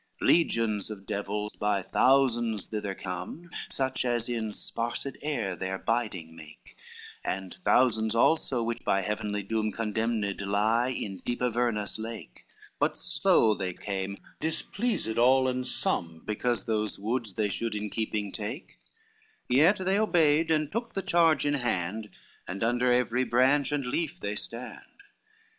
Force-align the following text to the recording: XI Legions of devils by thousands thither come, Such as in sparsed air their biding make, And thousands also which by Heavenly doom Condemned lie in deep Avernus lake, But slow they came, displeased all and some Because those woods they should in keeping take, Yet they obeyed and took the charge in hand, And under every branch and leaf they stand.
XI 0.19 0.25
Legions 0.25 0.89
of 0.89 1.05
devils 1.05 1.55
by 1.55 1.83
thousands 1.83 2.65
thither 2.65 2.95
come, 2.95 3.51
Such 3.69 4.03
as 4.03 4.27
in 4.29 4.51
sparsed 4.51 5.15
air 5.21 5.55
their 5.55 5.77
biding 5.77 6.35
make, 6.35 6.75
And 7.23 7.55
thousands 7.63 8.15
also 8.15 8.63
which 8.63 8.83
by 8.83 9.01
Heavenly 9.01 9.43
doom 9.43 9.71
Condemned 9.71 10.41
lie 10.41 10.87
in 10.89 11.19
deep 11.19 11.39
Avernus 11.39 11.99
lake, 11.99 12.47
But 12.79 12.97
slow 12.97 13.53
they 13.53 13.75
came, 13.75 14.17
displeased 14.39 15.19
all 15.19 15.47
and 15.47 15.67
some 15.67 16.23
Because 16.25 16.65
those 16.65 16.97
woods 16.97 17.35
they 17.35 17.49
should 17.49 17.75
in 17.75 17.91
keeping 17.91 18.31
take, 18.31 18.79
Yet 19.47 19.85
they 19.85 19.99
obeyed 19.99 20.49
and 20.49 20.71
took 20.71 20.95
the 20.95 21.03
charge 21.03 21.45
in 21.45 21.53
hand, 21.53 22.09
And 22.47 22.63
under 22.63 22.91
every 22.91 23.23
branch 23.23 23.71
and 23.71 23.85
leaf 23.85 24.19
they 24.19 24.33
stand. 24.33 25.03